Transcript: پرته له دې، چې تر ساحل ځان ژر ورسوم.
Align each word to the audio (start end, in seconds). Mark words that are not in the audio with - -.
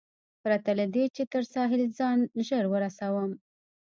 پرته 0.41 0.71
له 0.79 0.85
دې، 0.93 1.03
چې 1.15 1.23
تر 1.33 1.43
ساحل 1.53 1.81
ځان 1.97 2.19
ژر 2.47 2.63
ورسوم. 2.69 3.31